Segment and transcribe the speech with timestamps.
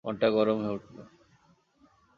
[0.05, 0.97] মনটা গরম হয়ে উঠল।